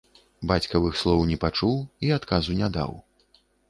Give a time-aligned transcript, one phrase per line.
[0.51, 3.01] Бацькавых слоў не пачуў і адказу не даў.